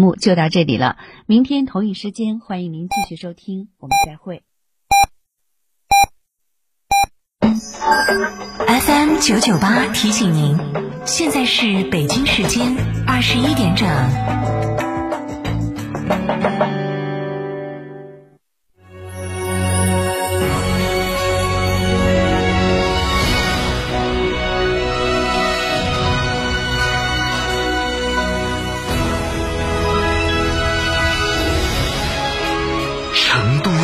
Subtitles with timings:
[0.00, 0.96] 目就到这里了，
[1.26, 4.42] 明天同一时间欢迎您继续收听，我们再会。
[8.66, 10.58] FM 九九八提醒您，
[11.04, 12.74] 现在是北京时间
[13.06, 13.86] 二十一点整。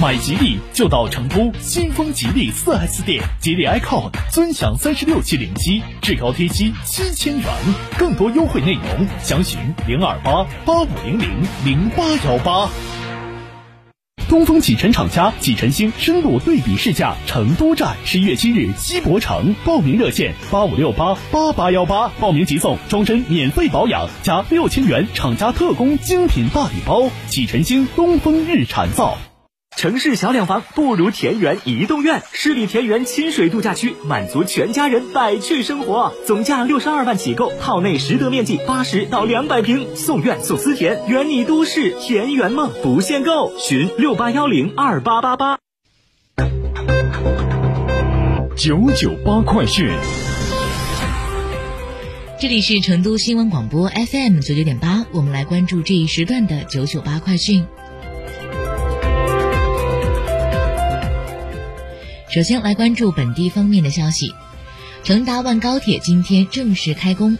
[0.00, 7.44] 买吉利就到成都新丰吉利 4S 店，吉利 icon 尊享三十六期零息，至高贴息七千元，
[7.98, 11.28] 更多优惠内容详询零二八八五零零
[11.64, 12.70] 零八幺八。
[14.28, 27.10] 东风启辰厂家启辰星深度对比试驾成都站，十一月七日西博城，报名热线八五六八八八幺八，报名即送终身免费保养加六千元厂家特供精品大礼包。
[27.26, 29.18] 启辰星东风日产造。
[29.78, 36.12] 城市小两房不如田园移动院，十里田园亲水度假区，满足全家人百趣生活。
[36.26, 43.52] 总价六十二万起购，套内实得面积八十到两百平，送院送私田，圆你都市田园梦，不限购。
[43.56, 45.58] 询六八幺零二八八八。
[48.56, 49.88] 九九八快讯，
[52.40, 57.64] 这里是成都新闻广播 FM 九九点八，我们来关注这一时段的九九八快讯。
[62.30, 64.34] 首先来关注本地方面的消息，
[65.02, 67.38] 成达万高铁今天正式开工。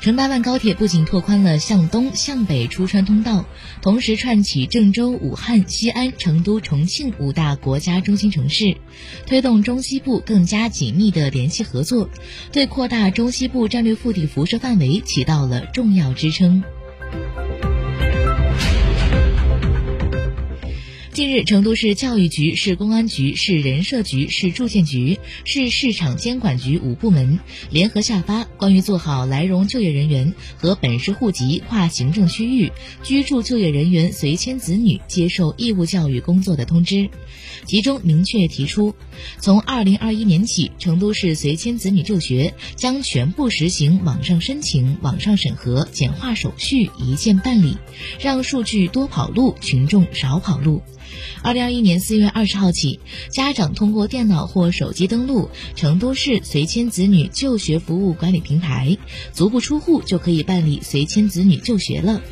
[0.00, 3.44] 成达万高铁不仅拓宽了向东、向北出川通道，
[3.82, 8.78] 同时串起郑州、武汉、西安、成都、重庆五大国家中心城市，
[9.26, 12.08] 推动中西部更加紧密的联系合作，
[12.50, 16.64] 对扩大中西部战略腹地辐射范围起到了重要支撑。
[21.20, 27.38] 近日，成都市教育局、市公安局、市人社局、市住建局、市市场监管局五部门
[27.68, 32.72] 联合下发关于做好来蓉就业人员和本市户籍跨行政区域
[33.02, 37.10] 居住就业人员随迁子女接受义务教育工作的通知，
[37.66, 38.94] 其中明确提出，
[39.40, 47.76] 从二零二一年起，成都市随迁子女就学将全部实行网上申请、网上审核，简化手续，一键办理，
[48.18, 50.80] 让数据多跑路，群众少跑路。
[51.42, 53.00] 二零二一年四月二十号起，
[53.30, 58.98] 家长通过电脑或手机登录成都市随迁子女就学服务管理平台，
[59.32, 62.22] 足不出户就可以办理随迁子女就学了。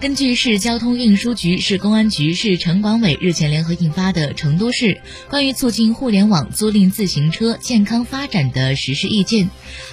[0.00, 9.46] 根据市交通运输局、市公安局、市城管委日前联合印发的《成都市关于促进互联网租赁自行车健康发展的实施意见》，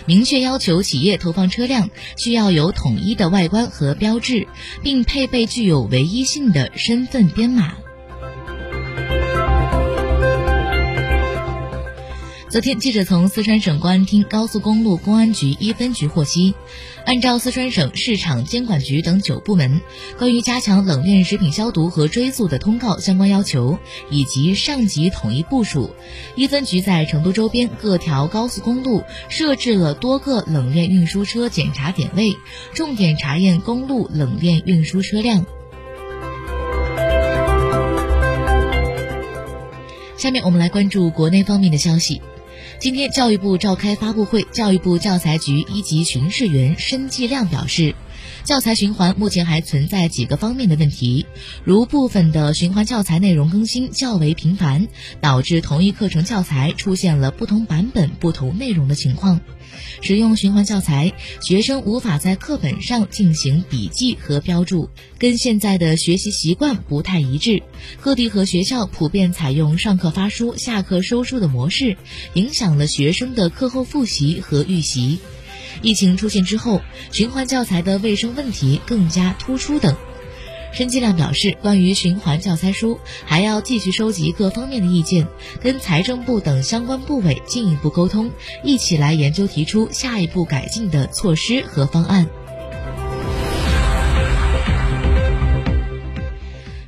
[0.06, 4.48] 明确要求企业投放车辆需要有统一的外观和标志，
[4.84, 7.74] 并配备具有唯一性的身份编码。
[12.56, 16.56] 昨天，记者从四川省公安厅高速公路公安局一分局获悉，
[17.06, 19.82] 按照四川省市场监管局等九部门
[20.18, 23.78] 关于加强冷链食品消毒和追溯的通告相关要求，
[24.10, 25.90] 以及上级统一部署，
[26.38, 32.38] 一分局在成都周边各条高速公路设置了多个冷链运输车检查点位，
[32.74, 35.46] 重点查验公路冷链运输车辆。
[40.16, 42.22] 下面我们来关注国内方面的消息。
[42.78, 47.96] 今天，教育部召开发布会，教育部教材局一级巡视员申继亮表示。
[48.44, 51.26] 教材循环目前还存在几个方面的问题，
[51.64, 54.88] 如部分的循环教材内容更新较为频繁，
[55.22, 59.40] 导致同一课程教材出现了不同版本、不同内容的情况；
[60.02, 67.64] 使用循环教材，学生无法在课本上进行笔记和标注，跟现在的学习习惯不太一致；
[68.02, 71.98] 各地和学校普遍采用上课发书、下课收书的模式，
[72.34, 75.20] 影响了学生的课后复习和预习。
[75.82, 76.82] 疫情出现之后，
[77.12, 79.96] 循环教材的卫生问题更加突出等。
[80.74, 85.26] 申纪亮表示，关于循环教材书，还要继续收集各方面的意见，
[85.62, 88.30] 跟财政部等相关部委进一步沟通，
[88.62, 92.30] 一起来研究提出下一步改进的措施和方案。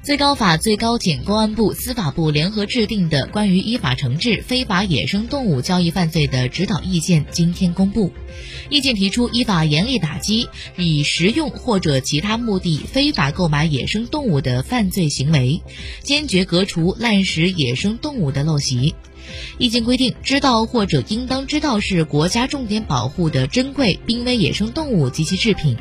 [0.08, 8.14] 最高法、最高检、公安部、司法部联合制定的关于依法惩治非法野生动物交易犯罪的指导意见今天公布。
[8.70, 15.62] 意见提出，依法严厉打击以食用或者其他目的非法购买野生动物的犯罪行为，
[16.04, 18.96] 坚决革除滥食野生动物的陋习。
[19.58, 25.78] 意见规定，知道或者应当知道是国家重点保护的珍贵濒危野生动物及其制品，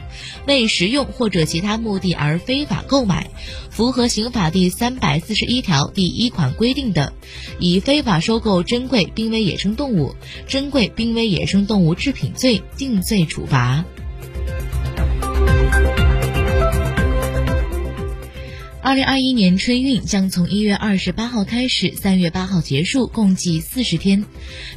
[0.46, 3.30] 为食用或者其他目的而非法购买，
[3.70, 7.12] 符合刑法第三百四十一条第一款规定的，
[7.58, 10.14] 以非法收购珍贵濒危野生动物、
[10.46, 13.84] 珍贵濒危野生动物制品罪定罪处罚。
[18.86, 24.24] 二零二一年春运将从一月二十八号开始，三月八号结束，共计四十天。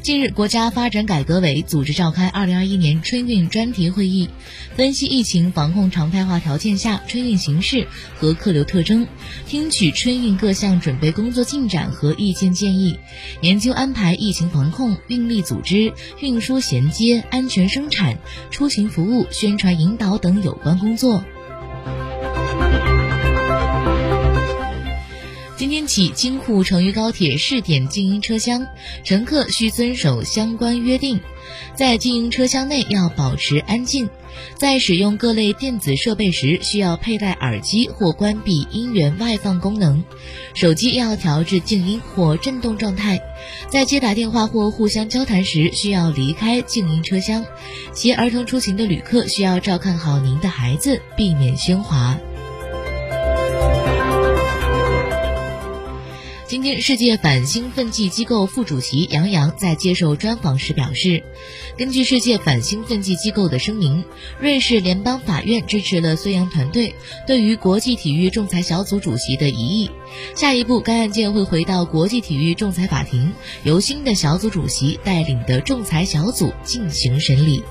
[0.02, 4.28] 近日，国家发展改革委组织召开二零二一年春运专题会议，
[4.74, 7.86] 分析疫情防控常态化条件下春运形势
[8.18, 9.06] 和客流特征，
[9.46, 12.98] 听取春运各项准备工作进展和意见建议，
[13.42, 18.18] 研究安排疫情防控、运力组织、运输衔接、安全生产、
[18.50, 21.22] 出行服务、宣传引导等有关工作。
[25.70, 28.66] 今天起，京沪成渝高铁试点静音车厢，
[29.04, 31.20] 乘客需遵守相关约定，
[31.76, 34.10] 在静音车厢内要保持安静，
[34.56, 40.02] 在使用各类电子设备时需要佩戴耳机或关闭音源外放功能，
[40.54, 43.20] 手机要调至静音或震动状态，
[43.70, 47.44] 在接打电话或互相交谈时需要离开静音车厢，
[47.94, 52.18] 携儿童出行的旅客需要照看好您的孩子，避免喧哗。
[56.50, 61.22] 今天，世界反兴奋剂机构副主席杨洋在接受专访时表示，
[61.78, 64.04] 根据世界反兴奋剂机构的声明，
[64.40, 69.92] 瑞士联邦法院支持了孙杨团队对于国际体育仲裁小组主席的疑议。
[70.34, 73.32] 下一步，该案件会回到国际体育仲裁法庭，
[73.62, 77.62] 由新的小组主席带领的仲裁小组进行审理。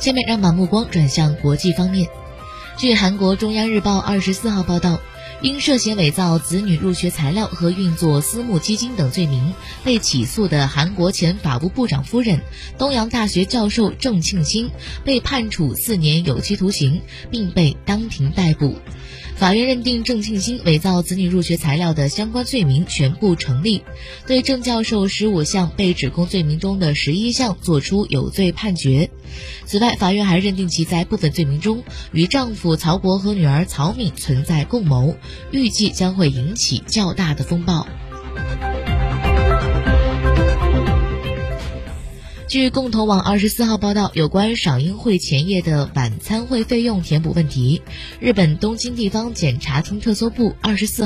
[0.00, 2.08] 下面，让把目光转向国际方面。
[2.78, 5.00] 据韩国中央日报二十四号报道，
[5.40, 9.54] 因涉嫌伪造子女入学材料和运作私募基金等罪名
[9.84, 12.40] 被起诉的韩国前法务部长夫人、
[12.76, 14.70] 东洋大学教授郑庆欣
[15.04, 18.74] 被判处四年有期徒刑，并被当庭逮捕。
[19.36, 23.82] 法院认定郑庆新伪造子女入学材料的相关罪名全部成立，
[24.26, 29.10] 对郑教授十五项被指控罪名中的十一项作出有罪判决。
[29.64, 35.16] 此外，法院还认定其在部分罪名中与丈夫曹国和女儿曹敏存在共谋，
[35.50, 37.86] 预计将会引起较大的风暴。
[42.46, 47.82] 据共同网二十四号报道，有关赏樱会前夜的晚餐会费用填补问题，
[48.20, 50.96] 日本东京地方检察厅特搜部二十四。